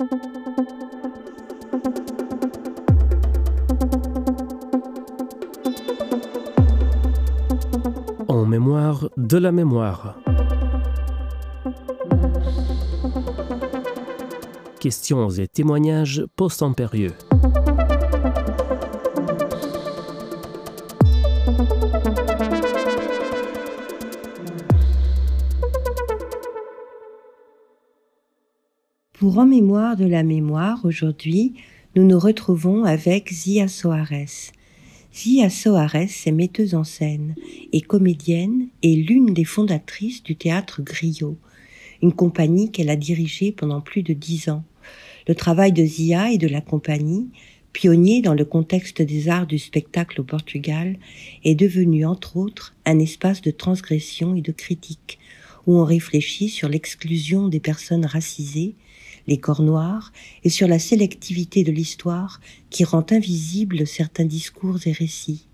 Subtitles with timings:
[0.00, 0.06] En
[8.46, 10.18] mémoire de la mémoire.
[14.78, 17.12] Questions et témoignages post-impérieux.
[29.20, 31.52] Pour En mémoire de la mémoire, aujourd'hui,
[31.94, 34.54] nous nous retrouvons avec Zia Soares.
[35.14, 37.34] Zia Soares est metteuse en scène
[37.74, 41.36] et comédienne et l'une des fondatrices du théâtre Griot,
[42.00, 44.64] une compagnie qu'elle a dirigée pendant plus de dix ans.
[45.28, 47.28] Le travail de Zia et de la compagnie,
[47.74, 50.96] pionnier dans le contexte des arts du spectacle au Portugal,
[51.44, 55.18] est devenu entre autres un espace de transgression et de critique,
[55.66, 58.76] où on réfléchit sur l'exclusion des personnes racisées,
[59.30, 60.12] les corps noirs
[60.44, 65.46] et sur la sélectivité de l'histoire qui rend invisibles certains discours et récits.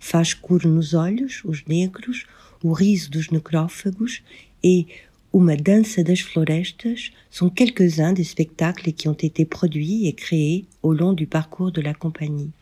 [0.00, 2.26] Faz cor nos olhos, os negros,
[2.64, 4.22] o riso dos necrófagos
[4.64, 4.86] et
[5.32, 10.94] Uma dança das florestas sont quelques-uns des spectacles qui ont été produits et créés au
[10.94, 12.52] long du parcours de la compagnie.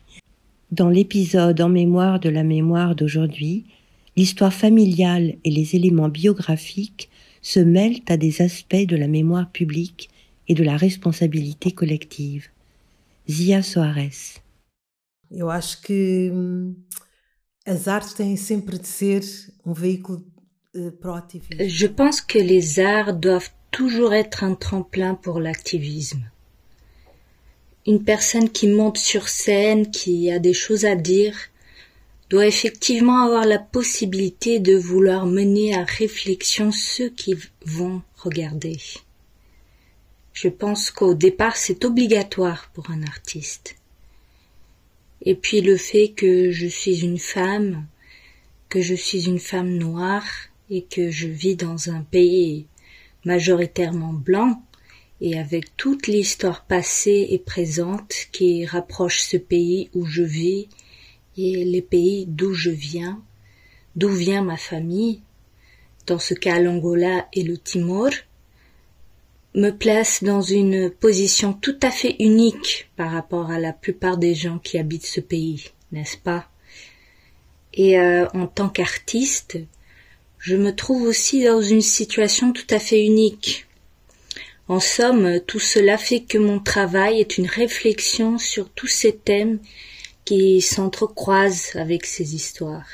[0.73, 3.65] Dans l'épisode En mémoire de la mémoire d'aujourd'hui,
[4.17, 7.11] l'histoire familiale et les éléments biographiques
[7.43, 10.11] se mêlent à des aspects de la mémoire publique
[10.49, 12.49] et de la responsabilité collective.
[13.29, 14.41] Zia Soares.
[15.31, 16.31] Eu acho que
[17.67, 19.23] as artes têm sempre de ser
[19.65, 20.23] um veículo
[21.01, 21.69] proativisme.
[21.69, 26.23] Je pense que les arts doivent toujours être un tremplin pour l'activisme.
[27.87, 31.37] Une personne qui monte sur scène, qui a des choses à dire,
[32.31, 38.79] doit effectivement avoir la possibilité de vouloir mener à réflexion ceux qui vont regarder.
[40.35, 43.77] Je pense qu'au départ c'est obligatoire pour un artiste.
[45.23, 47.87] Et puis le fait que je suis une femme,
[48.69, 50.27] que je suis une femme noire
[50.71, 52.67] et que je vis dans un pays
[53.25, 54.61] majoritairement blanc
[55.21, 60.69] et avec toute l'histoire passée et présente qui rapproche ce pays où je vis
[61.37, 63.23] et les pays d'où je viens,
[63.95, 65.21] d'où vient ma famille,
[66.09, 68.11] dans ce cas l'Angola et le Timor,
[69.55, 74.35] me place dans une position tout à fait unique par rapport à la plupart des
[74.35, 76.49] gens qui habitent ce pays, n'est-ce pas?
[77.73, 79.59] Et euh, en tant qu'artiste,
[80.39, 83.67] je me trouve aussi dans une situation tout à fait unique.
[84.67, 89.59] En somme, tout cela fait que mon travail est une réflexion sur tous ces thèmes
[90.25, 92.87] qui s'entrecroisent avec ces histoires.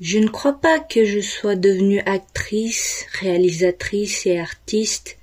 [0.00, 5.18] Je ne crois pas que je sois devenue actrice, réalisatrice et artiste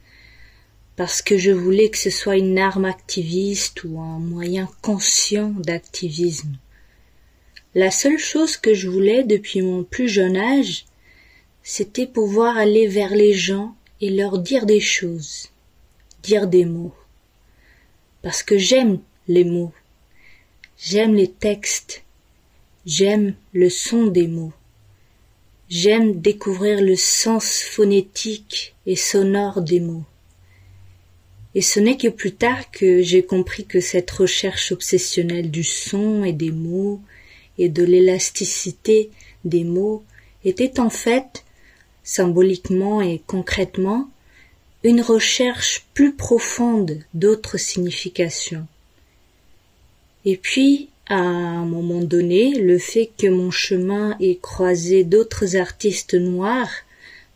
[0.96, 6.58] parce que je voulais que ce soit une arme activiste ou un moyen conscient d'activisme.
[7.74, 10.86] La seule chose que je voulais depuis mon plus jeune âge,
[11.64, 15.50] c'était pouvoir aller vers les gens et leur dire des choses,
[16.22, 16.94] dire des mots.
[18.22, 19.74] Parce que j'aime les mots,
[20.78, 22.04] j'aime les textes,
[22.86, 24.54] j'aime le son des mots.
[25.70, 30.06] J'aime découvrir le sens phonétique et sonore des mots.
[31.56, 36.24] Et ce n'est que plus tard que j'ai compris que cette recherche obsessionnelle du son
[36.24, 37.02] et des mots
[37.58, 39.10] et de l'élasticité
[39.44, 40.04] des mots
[40.46, 41.44] était en fait,
[42.04, 44.10] symboliquement et concrètement,
[44.84, 48.68] une recherche plus profonde d'autres significations.
[50.24, 56.16] Et puis, à un moment donné, le fait que mon chemin ait croisé d'autres artistes
[56.16, 56.72] noirs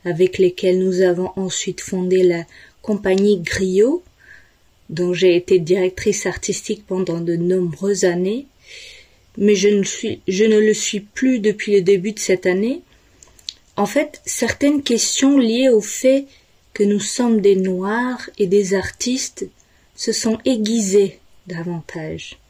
[0.04, 2.46] avec lesquels nous avons ensuite fondé la
[2.82, 4.04] compagnie Griot,
[4.90, 8.48] dont j'ai été directrice artistique pendant de nombreuses années,
[9.38, 9.84] mais je ne,
[10.28, 12.82] je ne le suis plus depuis le début de cette année.
[13.78, 16.26] En fait, certaines questions liées au fait
[16.74, 19.48] que nous sommes des noirs et des artistes
[19.96, 22.41] se sont aiguisées davantage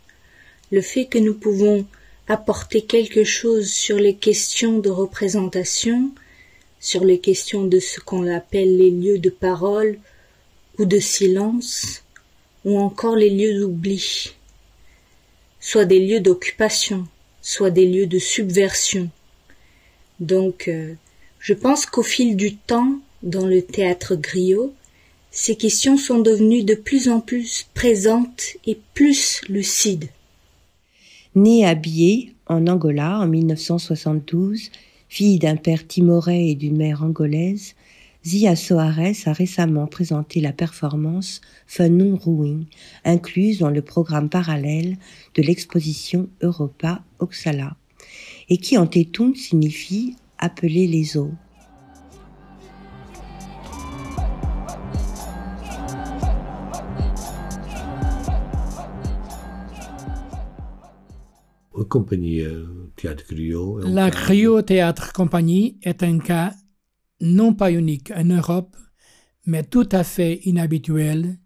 [0.71, 1.85] le fait que nous pouvons
[2.27, 6.11] apporter quelque chose sur les questions de représentation,
[6.79, 9.99] sur les questions de ce qu'on appelle les lieux de parole
[10.79, 12.03] ou de silence,
[12.63, 14.33] ou encore les lieux d'oubli,
[15.59, 17.07] soit des lieux d'occupation,
[17.41, 19.09] soit des lieux de subversion.
[20.19, 20.93] Donc, euh,
[21.39, 24.73] je pense qu'au fil du temps, dans le théâtre griot,
[25.31, 30.09] ces questions sont devenues de plus en plus présentes et plus lucides.
[31.33, 34.69] Née à Bié, en Angola, en 1972,
[35.07, 37.75] fille d'un père timorais et d'une mère angolaise,
[38.25, 42.65] Zia Soares a récemment présenté la performance Fanun Ruin,
[43.05, 44.97] incluse dans le programme parallèle
[45.35, 47.77] de l'exposition Europa Oxala,
[48.49, 51.31] et qui en tétoun signifie appeler les eaux.
[61.73, 62.65] Euh,
[63.85, 66.53] la Crio Théâtre Compagnie est un cas
[67.21, 68.75] non pas unique en Europe,
[69.45, 71.37] mais tout à fait inhabituel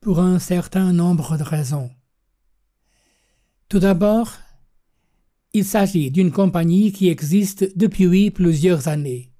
[0.00, 1.90] pour un certain nombre de raisons.
[3.68, 4.32] Tout d'abord,
[5.52, 9.32] il s'agit d'une compagnie qui existe depuis plusieurs années.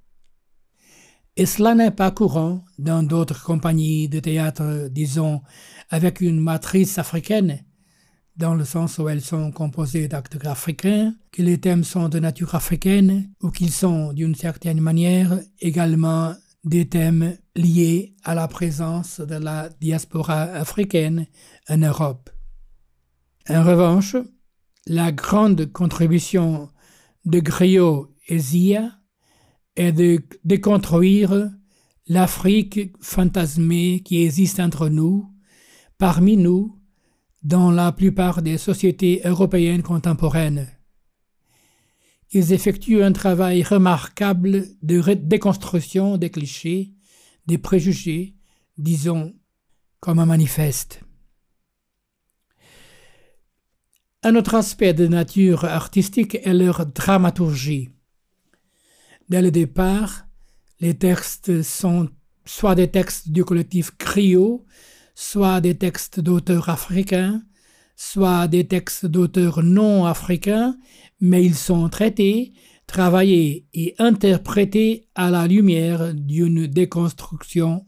[1.35, 5.41] Et cela n'est pas courant dans d'autres compagnies de théâtre, disons,
[5.89, 7.59] avec une matrice africaine,
[8.35, 12.55] dans le sens où elles sont composées d'acteurs africains, que les thèmes sont de nature
[12.55, 16.33] africaine ou qu'ils sont d'une certaine manière également
[16.63, 21.27] des thèmes liés à la présence de la diaspora africaine
[21.69, 22.29] en Europe.
[23.49, 24.15] En revanche,
[24.87, 26.69] la grande contribution
[27.25, 28.99] de Griot et Zia
[29.75, 31.51] est de déconstruire
[32.07, 35.29] l'Afrique fantasmée qui existe entre nous,
[35.97, 36.79] parmi nous,
[37.43, 40.67] dans la plupart des sociétés européennes contemporaines.
[42.31, 46.93] Ils effectuent un travail remarquable de déconstruction des clichés,
[47.45, 48.35] des préjugés,
[48.77, 49.35] disons,
[49.99, 51.01] comme un manifeste.
[54.23, 57.89] Un autre aspect de nature artistique est leur dramaturgie.
[59.27, 60.25] Dès le départ,
[60.79, 62.09] les textes sont
[62.45, 64.65] soit des textes du collectif Crio,
[65.15, 67.43] soit des textes d'auteurs africains,
[67.95, 70.77] soit des textes d'auteurs non africains,
[71.19, 72.53] mais ils sont traités,
[72.87, 77.85] travaillés et interprétés à la lumière d'une déconstruction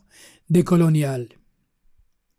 [0.50, 1.28] décoloniale.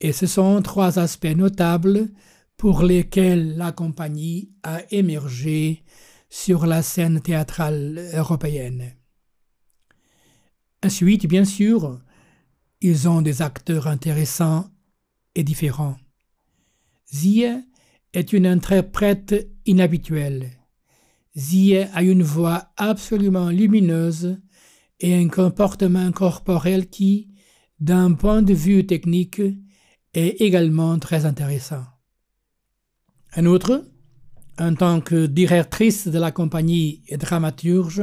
[0.00, 2.10] Et ce sont trois aspects notables
[2.56, 5.84] pour lesquels la compagnie a émergé
[6.30, 8.92] sur la scène théâtrale européenne.
[10.84, 12.00] Ensuite, bien sûr,
[12.80, 14.70] ils ont des acteurs intéressants
[15.36, 15.96] et différent.
[17.12, 17.46] Zie
[18.12, 20.50] est une interprète inhabituelle.
[21.36, 24.40] Zie a une voix absolument lumineuse
[24.98, 27.28] et un comportement corporel qui,
[27.78, 29.42] d'un point de vue technique,
[30.14, 31.84] est également très intéressant.
[33.36, 33.86] En outre,
[34.58, 38.02] en tant que directrice de la compagnie et dramaturge,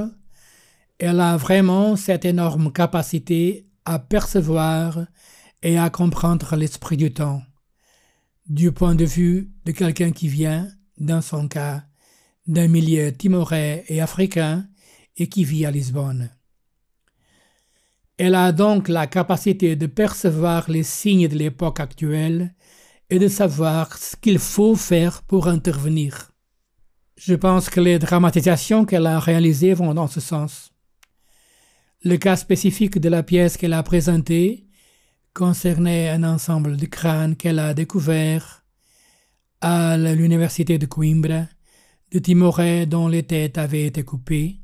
[1.00, 5.08] elle a vraiment cette énorme capacité à percevoir
[5.64, 7.42] et à comprendre l'esprit du temps,
[8.48, 10.68] du point de vue de quelqu'un qui vient,
[10.98, 11.86] dans son cas,
[12.46, 14.68] d'un milieu timorais et africain
[15.16, 16.30] et qui vit à Lisbonne.
[18.18, 22.54] Elle a donc la capacité de percevoir les signes de l'époque actuelle
[23.10, 26.32] et de savoir ce qu'il faut faire pour intervenir.
[27.16, 30.74] Je pense que les dramatisations qu'elle a réalisées vont dans ce sens.
[32.04, 34.63] Le cas spécifique de la pièce qu'elle a présentée
[35.34, 38.64] concernait un ensemble de crânes qu'elle a découvert
[39.62, 41.48] à l'université de Coimbra,
[42.12, 44.60] de Timorais dont les têtes avaient été coupées.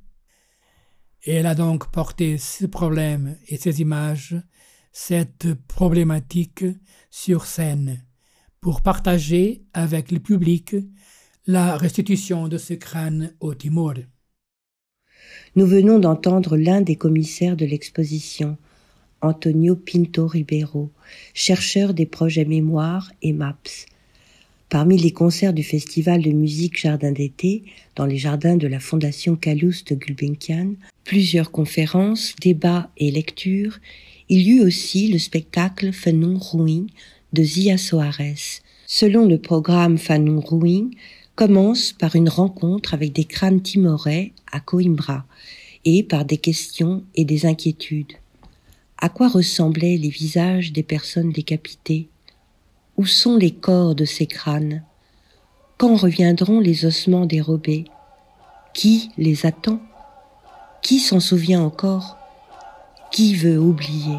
[1.25, 4.35] Elle a donc porté ce problème et ces images,
[4.91, 6.65] cette problématique
[7.09, 8.05] sur scène,
[8.61, 10.75] pour partager avec le public
[11.47, 13.95] la restitution de ce crâne au Timor.
[15.55, 18.57] Nous venons d'entendre l'un des commissaires de l'exposition,
[19.21, 20.89] Antonio Pinto Ribeiro,
[21.33, 23.85] chercheur des projets Mémoire et MAPS.
[24.69, 27.63] Parmi les concerts du Festival de musique Jardin d'été,
[27.95, 30.73] dans les jardins de la Fondation Calouste Gulbenkian,
[31.03, 33.79] plusieurs conférences, débats et lectures,
[34.29, 36.85] il y eut aussi le spectacle Fanon Ruin
[37.33, 38.61] de Zia Soares.
[38.85, 40.91] Selon le programme Fanon Ruin,
[41.35, 45.25] commence par une rencontre avec des crânes timorais à Coimbra
[45.85, 48.13] et par des questions et des inquiétudes.
[49.01, 52.09] À quoi ressemblaient les visages des personnes décapitées?
[52.97, 54.83] Où sont les corps de ces crânes?
[55.77, 57.85] Quand reviendront les ossements dérobés
[58.73, 59.79] Qui les attend?
[60.81, 62.17] Qui s'en souvient encore?
[63.13, 64.17] Qui veut oublier?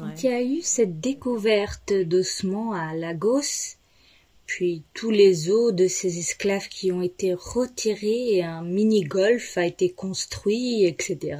[0.00, 3.76] Quand il y a eu cette découverte d'ossements à Lagos,
[4.46, 9.64] puis tous les os de ces esclaves qui ont été retirés et un mini-golf a
[9.64, 11.38] été construit, etc.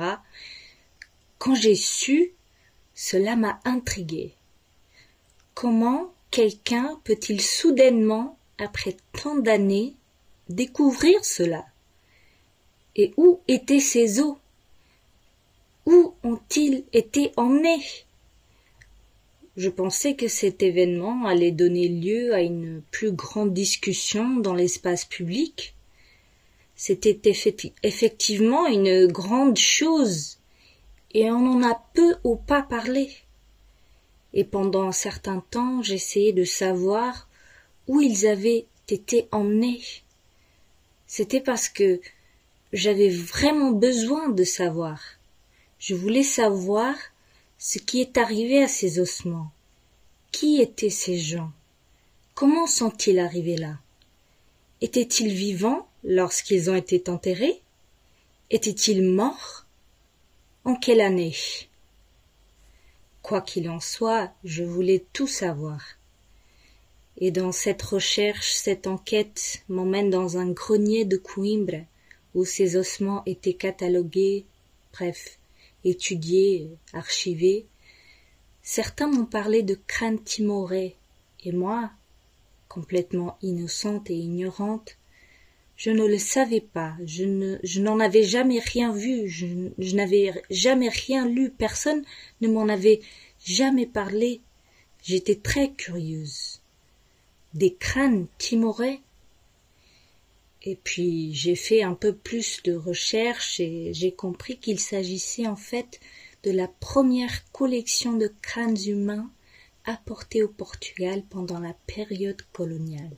[1.39, 2.33] Quand j'ai su,
[2.95, 4.35] cela m'a intrigué.
[5.55, 9.95] Comment quelqu'un peut-il soudainement, après tant d'années,
[10.49, 11.65] découvrir cela?
[12.95, 14.39] Et où étaient ces eaux?
[15.87, 17.83] Où ont-ils été emmenés?
[19.57, 25.05] Je pensais que cet événement allait donner lieu à une plus grande discussion dans l'espace
[25.05, 25.75] public.
[26.77, 27.21] C'était
[27.83, 30.39] effectivement une grande chose,
[31.13, 33.11] et on en a peu ou pas parlé.
[34.33, 37.29] Et pendant un certain temps, j'essayais de savoir
[37.89, 39.83] où ils avaient été emmenés.
[41.07, 42.01] C'était parce que
[42.73, 45.01] j'avais vraiment besoin de savoir.
[45.81, 46.95] Je voulais savoir
[47.57, 49.51] ce qui est arrivé à ces ossements.
[50.31, 51.51] Qui étaient ces gens?
[52.35, 53.79] Comment sont-ils arrivés là?
[54.83, 57.63] Étaient-ils vivants lorsqu'ils ont été enterrés?
[58.51, 59.65] Étaient-ils morts?
[60.65, 61.35] En quelle année?
[63.23, 65.81] Quoi qu'il en soit, je voulais tout savoir.
[67.17, 71.79] Et dans cette recherche, cette enquête m'emmène dans un grenier de Coimbra
[72.35, 74.45] où ces ossements étaient catalogués,
[74.93, 75.39] bref,
[75.85, 77.67] étudié, archivé.
[78.63, 80.97] Certains m'ont parlé de crâne timoré,
[81.45, 81.91] et moi,
[82.69, 84.97] complètement innocente et ignorante,
[85.77, 89.47] je ne le savais pas, je ne, n'en avais jamais rien vu, je,
[89.79, 92.05] je n'avais jamais rien lu, personne
[92.43, 93.01] ne m'en avait
[93.45, 94.43] jamais parlé.
[95.03, 96.61] J'étais très curieuse.
[97.55, 99.01] Des crânes timorés
[100.62, 105.57] et puis j'ai fait un peu plus de recherches et j'ai compris qu'il s'agissait en
[105.57, 106.00] fait
[106.43, 109.31] de la première collection de crânes humains
[109.85, 113.17] apportés au Portugal pendant la période coloniale.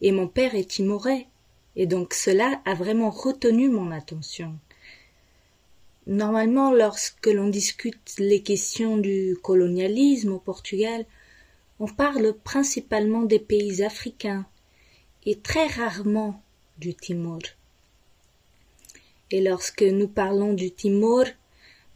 [0.00, 1.26] Et mon père est timoré,
[1.76, 4.58] et donc cela a vraiment retenu mon attention.
[6.06, 11.04] Normalement, lorsque l'on discute les questions du colonialisme au Portugal,
[11.78, 14.46] on parle principalement des pays africains,
[15.26, 16.42] et très rarement
[16.78, 17.40] du Timor.
[19.30, 21.24] Et lorsque nous parlons du Timor,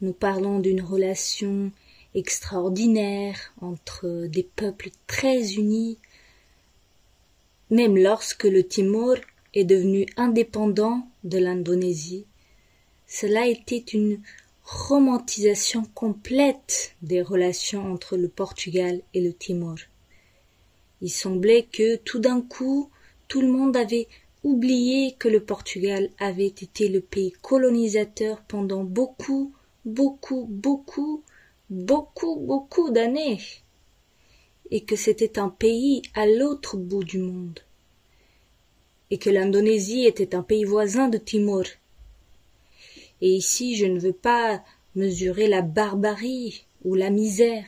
[0.01, 1.71] nous parlons d'une relation
[2.13, 5.97] extraordinaire entre des peuples très unis,
[7.69, 9.15] même lorsque le Timor
[9.53, 12.25] est devenu indépendant de l'Indonésie,
[13.07, 14.21] cela était une
[14.63, 19.77] romantisation complète des relations entre le Portugal et le Timor.
[21.01, 22.89] Il semblait que tout d'un coup
[23.27, 24.07] tout le monde avait
[24.43, 29.53] oublié que le Portugal avait été le pays colonisateur pendant beaucoup,
[29.85, 31.23] beaucoup, beaucoup,
[31.69, 33.39] beaucoup, beaucoup d'années,
[34.69, 37.59] et que c'était un pays à l'autre bout du monde,
[39.09, 41.65] et que l'Indonésie était un pays voisin de Timor.
[43.21, 44.63] Et ici je ne veux pas
[44.95, 47.65] mesurer la barbarie ou la misère,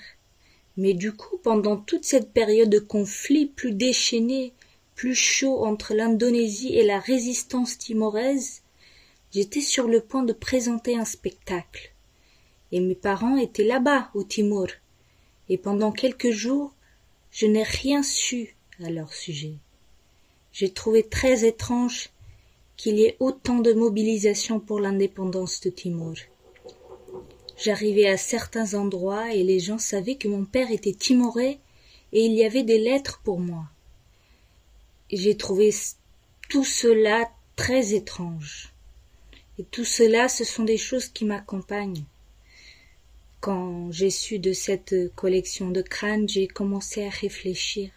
[0.75, 4.53] mais du coup pendant toute cette période de conflit plus déchaîné,
[4.97, 8.63] plus chaud entre l'Indonésie et la résistance timoraise,
[9.31, 11.93] j'étais sur le point de présenter un spectacle.
[12.71, 14.69] Et mes parents étaient là-bas, au Timor,
[15.49, 16.73] et pendant quelques jours,
[17.31, 19.53] je n'ai rien su à leur sujet.
[20.51, 22.09] J'ai trouvé très étrange
[22.75, 26.15] qu'il y ait autant de mobilisation pour l'indépendance de Timor.
[27.55, 31.59] J'arrivais à certains endroits et les gens savaient que mon père était timoré
[32.13, 33.65] et il y avait des lettres pour moi
[35.11, 35.73] j'ai trouvé
[36.49, 38.73] tout cela très étrange.
[39.59, 42.03] Et tout cela, ce sont des choses qui m'accompagnent.
[43.39, 47.91] Quand j'ai su de cette collection de crânes, j'ai commencé à réfléchir.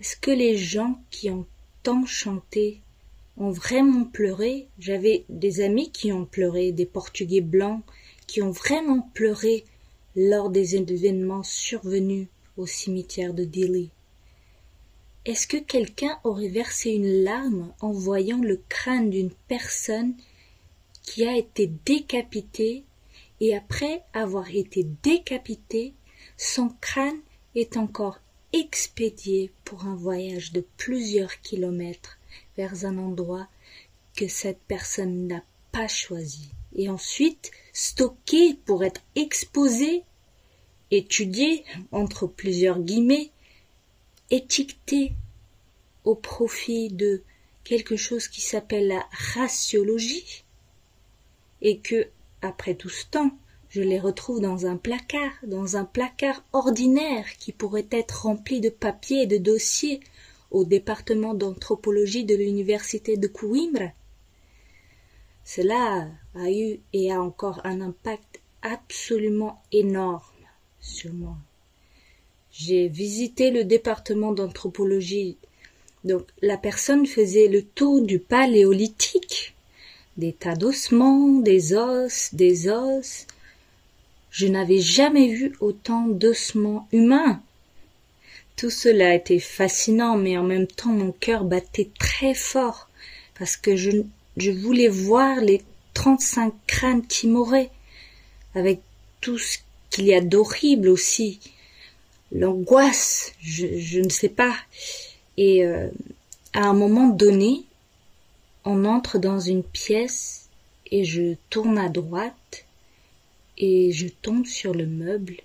[0.00, 1.46] Est-ce que les gens qui ont
[1.82, 2.80] tant chanté
[3.36, 4.68] ont vraiment pleuré?
[4.78, 7.82] J'avais des amis qui ont pleuré, des Portugais blancs
[8.26, 9.64] qui ont vraiment pleuré
[10.14, 13.90] lors des événements survenus au cimetière de Dili.
[15.28, 20.14] Est-ce que quelqu'un aurait versé une larme en voyant le crâne d'une personne
[21.02, 22.84] qui a été décapitée
[23.38, 25.92] et après avoir été décapitée,
[26.38, 27.20] son crâne
[27.54, 28.20] est encore
[28.54, 32.18] expédié pour un voyage de plusieurs kilomètres
[32.56, 33.48] vers un endroit
[34.16, 36.52] que cette personne n'a pas choisi?
[36.74, 40.04] Et ensuite stocké pour être exposé,
[40.90, 43.30] étudié entre plusieurs guillemets
[44.30, 45.12] étiqueté
[46.04, 47.22] au profit de
[47.64, 50.44] quelque chose qui s'appelle la raciologie
[51.60, 52.08] et que,
[52.40, 53.30] après tout ce temps,
[53.70, 58.70] je les retrouve dans un placard, dans un placard ordinaire qui pourrait être rempli de
[58.70, 60.00] papiers et de dossiers
[60.50, 63.92] au département d'anthropologie de l'université de Coimbra.
[65.44, 70.22] Cela a eu et a encore un impact absolument énorme
[70.80, 71.36] sur moi.
[72.60, 75.36] J'ai visité le département d'anthropologie.
[76.02, 79.54] Donc la personne faisait le tour du paléolithique,
[80.16, 83.28] des tas d'ossements, des os, des os.
[84.32, 87.40] Je n'avais jamais vu autant d'ossements humains.
[88.56, 92.88] Tout cela était fascinant, mais en même temps mon cœur battait très fort
[93.38, 94.02] parce que je,
[94.50, 95.62] voulais voir les
[95.94, 97.70] 35 crânes timorés
[98.56, 98.80] avec
[99.20, 99.58] tout ce
[99.90, 101.38] qu'il y a d'horrible aussi.
[102.32, 104.54] L'angoisse, je, ne sais pas.
[105.36, 105.88] Et euh,
[106.52, 107.64] à un moment donné,
[108.64, 110.48] on entre dans une pièce
[110.90, 112.64] et je tourne à droite
[113.56, 115.36] et je tombe sur le meuble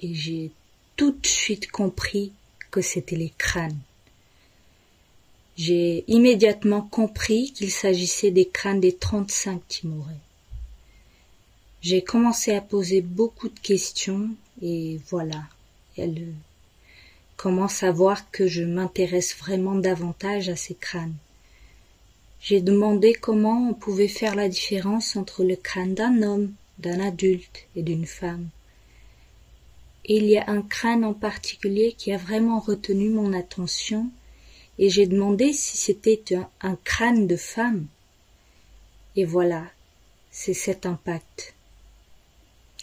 [0.00, 0.50] et j'ai
[0.96, 2.32] tout de suite compris
[2.70, 3.78] que c'était les crânes.
[5.56, 10.14] J'ai immédiatement compris qu'il s'agissait des crânes des 35 Timorés.
[11.80, 14.30] J'ai commencé à poser beaucoup de questions
[14.62, 15.44] et voilà,
[15.96, 16.32] elle
[17.36, 21.16] commence à voir que je m'intéresse vraiment davantage à ces crânes.
[22.40, 27.66] J'ai demandé comment on pouvait faire la différence entre le crâne d'un homme, d'un adulte
[27.74, 28.48] et d'une femme.
[30.04, 34.10] Et il y a un crâne en particulier qui a vraiment retenu mon attention
[34.78, 37.86] et j'ai demandé si c'était un, un, crâne de femme.
[39.16, 39.64] Et voilà,
[40.30, 41.54] c'est cet impact.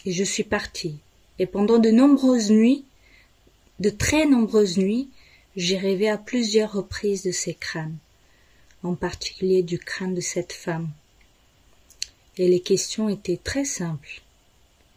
[0.04, 0.96] Et je suis partie.
[1.38, 2.84] Et pendant de nombreuses nuits,
[3.82, 5.10] de très nombreuses nuits,
[5.56, 7.96] j'ai rêvé à plusieurs reprises de ces crânes,
[8.84, 10.88] en particulier du crâne de cette femme.
[12.38, 14.22] Et les questions étaient très simples.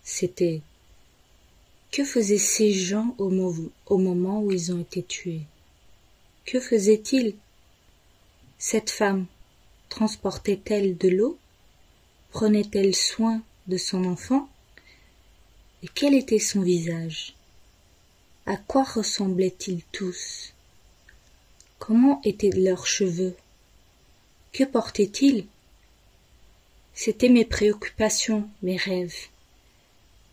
[0.04, 0.62] C'était
[1.92, 3.30] que faisaient ces gens au,
[3.98, 5.42] moment où ils ont été tués?
[6.46, 7.34] Que faisait-il
[8.60, 9.25] Cette femme
[9.89, 11.39] transportait-elle de l'eau?
[12.30, 14.48] Prenait-elle soin de son enfant?
[15.82, 17.35] Et quel était son visage?
[18.48, 20.54] À quoi ressemblaient-ils tous?
[21.80, 23.36] Comment étaient leurs cheveux?
[24.54, 25.48] Que portaient-ils?
[26.93, 29.17] C'étaient mes préoccupations, mes rêves.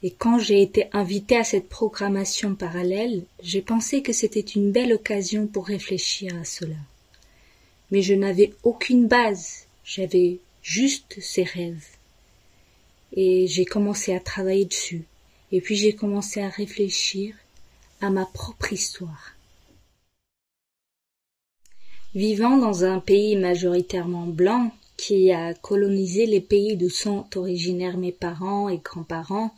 [0.03, 4.93] Et quand j'ai été invitée à cette programmation parallèle, j'ai pensé que c'était une belle
[4.93, 6.77] occasion pour réfléchir à cela.
[7.91, 11.89] Mais je n'avais aucune base, j'avais juste ces rêves.
[13.17, 15.05] Et j'ai commencé à travailler dessus.
[15.51, 17.35] Et puis j'ai commencé à réfléchir
[18.03, 19.35] à ma propre histoire.
[22.15, 28.13] Vivant dans un pays majoritairement blanc qui a colonisé les pays d'où sont originaires mes
[28.13, 29.55] parents et grands-parents,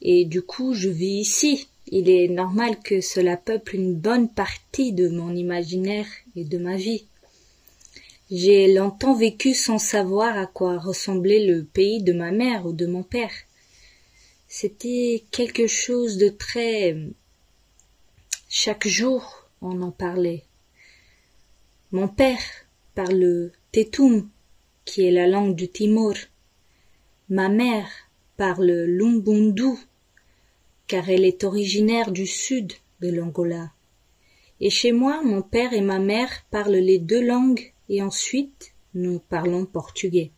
[0.00, 1.68] et du coup je vis ici.
[1.88, 6.06] Il est normal que cela peuple une bonne partie de mon imaginaire
[6.36, 7.04] et de ma vie.
[8.30, 12.86] J'ai longtemps vécu sans savoir à quoi ressemblait le pays de ma mère ou de
[12.86, 13.34] mon père.
[14.48, 16.96] C'était quelque chose de très...
[18.54, 20.42] Chaque jour, on en parlait.
[21.90, 22.42] Mon père
[22.94, 24.28] parle le Tetum,
[24.84, 26.12] qui est la langue du Timor.
[27.30, 27.88] Ma mère
[28.36, 29.78] parle l'Umbundu,
[30.86, 33.72] car elle est originaire du sud de l'Angola.
[34.60, 39.18] Et chez moi, mon père et ma mère parlent les deux langues et ensuite nous
[39.18, 40.30] parlons portugais.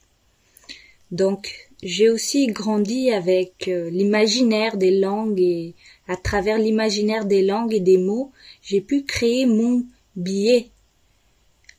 [1.11, 5.75] Donc j'ai aussi grandi avec euh, l'imaginaire des langues et
[6.07, 9.85] à travers l'imaginaire des langues et des mots, j'ai pu créer mon
[10.17, 10.71] billet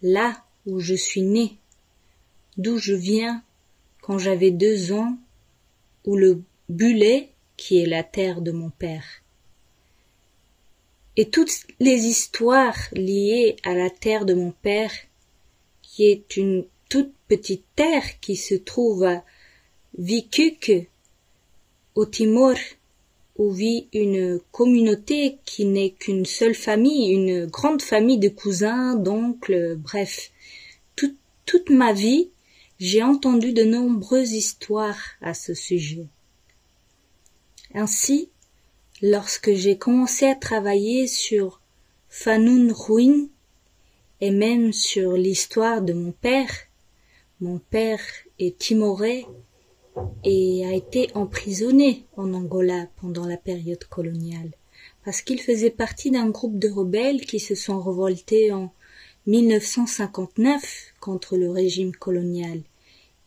[0.02, 1.58] là où je suis né,
[2.58, 3.44] d'où je viens
[4.02, 5.18] quand j'avais deux ans,
[6.06, 9.06] où le bullet qui est la terre de mon père.
[11.18, 14.92] Et toutes les histoires liées à la terre de mon père,
[15.82, 19.24] qui est une toute petite terre qui se trouve à
[19.98, 20.72] Vikuk,
[21.96, 22.58] au Timor,
[23.38, 29.76] où vit une communauté qui n'est qu'une seule famille, une grande famille de cousins, d'oncles,
[29.78, 30.32] bref.
[31.45, 32.30] toute ma vie,
[32.80, 36.08] j'ai entendu de nombreuses histoires à ce sujet.
[37.74, 38.30] Ainsi,
[39.02, 41.62] lorsque j'ai commencé à travailler sur
[42.10, 43.28] Fanun Ruin
[44.21, 46.52] et même sur l'histoire de mon père,
[47.41, 48.02] mon père
[48.39, 49.26] est timoré
[50.24, 54.52] et a été emprisonné en Angola pendant la période coloniale
[55.06, 58.74] parce qu'il faisait partie d'un groupe de rebelles qui se sont revoltés en
[59.28, 62.62] 1959 contre le régime colonial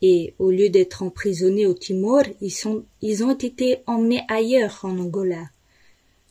[0.01, 2.53] et au lieu d'être emprisonnés au Timor, ils,
[3.01, 5.49] ils ont été emmenés ailleurs en Angola.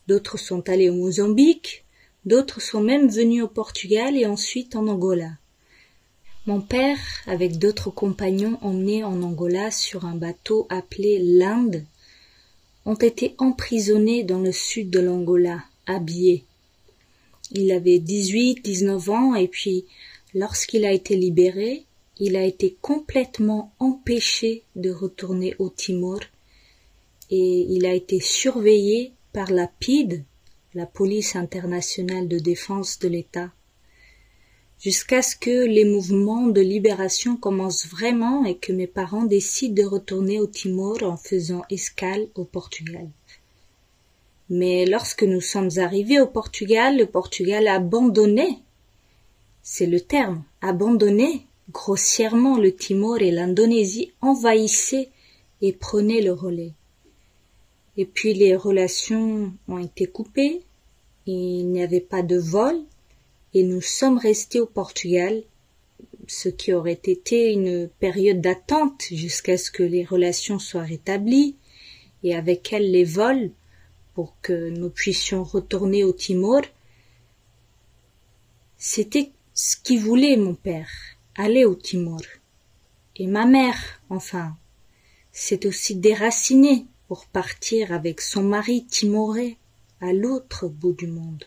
[0.07, 1.85] D'autres sont allés au Mozambique,
[2.25, 5.38] d'autres sont même venus au Portugal et ensuite en Angola.
[6.49, 11.85] Mon père, avec d'autres compagnons emmenés en Angola sur un bateau appelé l'Inde,
[12.85, 16.43] ont été emprisonnés dans le sud de l'Angola, habillé.
[17.51, 19.85] Il avait 18, 19 ans et puis
[20.33, 21.85] lorsqu'il a été libéré,
[22.17, 26.21] il a été complètement empêché de retourner au Timor
[27.29, 30.23] et il a été surveillé par la PID,
[30.73, 33.51] la police internationale de défense de l'État,
[34.79, 39.87] jusqu'à ce que les mouvements de libération commencent vraiment et que mes parents décident de
[39.87, 43.09] retourner au Timor en faisant escale au Portugal.
[44.49, 48.59] Mais lorsque nous sommes arrivés au Portugal, le Portugal a abandonné,
[49.61, 55.09] c'est le terme, abandonné grossièrement le Timor et l'Indonésie envahissaient
[55.61, 56.73] et prenaient le relais.
[57.97, 60.61] Et puis les relations ont été coupées,
[61.25, 62.79] il n'y avait pas de vol,
[63.53, 65.43] et nous sommes restés au Portugal,
[66.27, 71.55] ce qui aurait été une période d'attente jusqu'à ce que les relations soient rétablies,
[72.23, 73.51] et avec elles les vols,
[74.13, 76.61] pour que nous puissions retourner au Timor.
[78.77, 80.89] C'était ce qu'il voulait mon père,
[81.35, 82.21] aller au Timor.
[83.15, 84.55] Et ma mère, enfin,
[85.31, 89.57] s'est aussi déracinée pour partir avec son mari timoré
[90.01, 91.45] à l'autre bout du monde.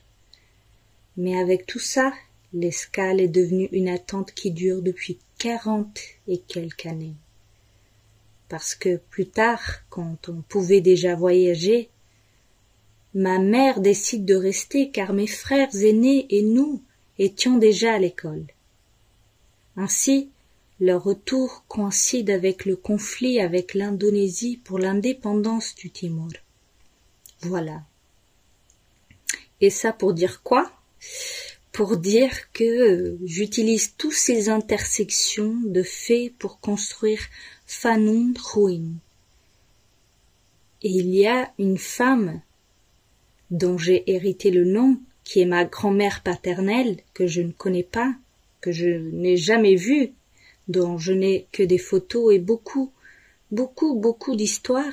[1.17, 2.13] Mais avec tout ça,
[2.53, 5.99] l'escale est devenue une attente qui dure depuis quarante
[6.29, 7.15] et quelques années.
[8.49, 11.89] Parce que plus tard, quand on pouvait déjà voyager,
[13.15, 16.83] ma mère décide de rester car mes frères aînés et nous
[17.19, 18.45] étions déjà à l'école.
[19.77, 20.31] Ainsi,
[20.81, 26.29] leur retour coïncide avec le conflit avec l'Indonésie pour l'indépendance du Timor.
[27.43, 27.83] Voilà.
[29.61, 30.71] Et ça pour dire quoi?
[31.73, 37.21] Pour dire que j'utilise toutes ces intersections de faits pour construire
[37.67, 38.93] Fanun Ruin.
[40.83, 42.43] Et il y a une femme
[43.51, 48.15] dont j'ai hérité le nom, qui est ma grand-mère paternelle, que je ne connais pas,
[48.61, 50.13] que je n'ai jamais vue,
[50.69, 52.91] dont je n'ai que des photos et beaucoup,
[53.51, 54.93] beaucoup, beaucoup d'histoires.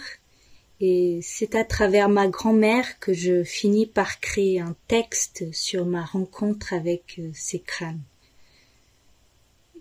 [0.81, 6.05] Et c'est à travers ma grand-mère que je finis par créer un texte sur ma
[6.05, 8.01] rencontre avec euh, ces crânes.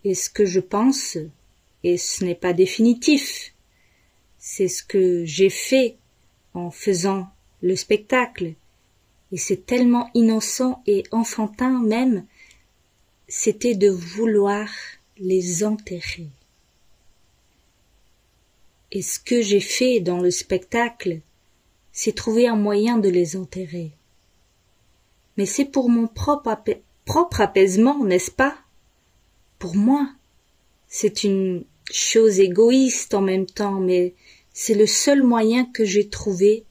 [0.02, 1.16] Et ce que je pense,
[1.84, 3.54] et ce n'est pas définitif,
[4.38, 5.96] c'est ce que j'ai fait
[6.54, 7.28] en faisant
[7.62, 8.54] le spectacle.
[9.30, 12.24] Et c'est tellement innocent et enfantin même,
[13.28, 14.68] c'était de vouloir
[15.18, 16.28] les enterrer.
[18.90, 21.20] Et ce que j'ai fait dans le spectacle,
[21.92, 23.92] c'est trouver un moyen de les enterrer.
[25.36, 28.56] Mais c'est pour mon propre, apaisement, n'est-ce pas?
[29.58, 30.10] Pour moi,
[30.88, 34.14] c'est une chose égoïste en même temps, mais
[34.52, 36.64] c'est le seul moyen que j'ai trouvé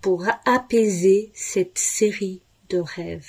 [0.00, 3.28] pour apaiser cette série de rêves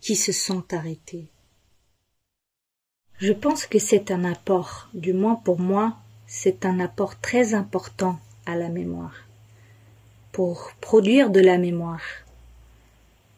[0.00, 1.26] qui se sont arrêtés.
[3.18, 5.96] Je pense que c'est un apport, du moins pour moi,
[6.36, 9.14] c'est un apport très important à la mémoire,
[10.32, 12.02] pour produire de la mémoire.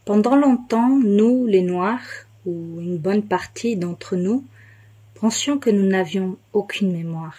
[0.07, 4.45] Pendant longtemps, nous, les Noirs, ou une bonne partie d'entre nous,
[5.15, 7.37] pensions que nous n'avions aucune mémoire,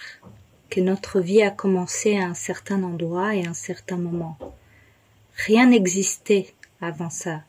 [0.69, 4.37] que notre vie a commencé à un certain endroit et à un certain moment.
[5.47, 7.41] Rien n'existait avant ça.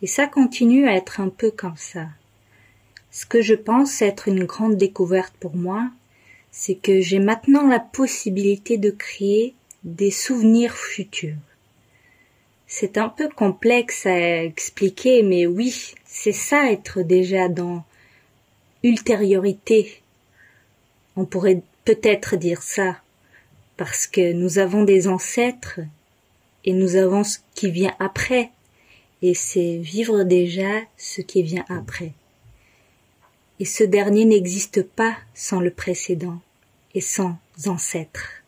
[0.00, 2.06] Et ça continue à être un peu comme ça.
[3.10, 5.90] Ce que je pense être une grande découverte pour moi,
[6.52, 11.34] c'est que j'ai maintenant la possibilité de créer des souvenirs futurs.
[12.66, 17.84] C'est un peu complexe à expliquer, mais oui, c'est ça être déjà dans
[18.82, 20.02] ultériorité.
[21.16, 23.00] On pourrait peut-être dire ça,
[23.76, 25.80] parce que nous avons des ancêtres
[26.64, 28.50] et nous avons ce qui vient après,
[29.22, 32.12] et c'est vivre déjà ce qui vient après
[33.62, 36.40] et ce dernier n'existe pas sans le précédent
[36.96, 38.42] et sans ancêtre.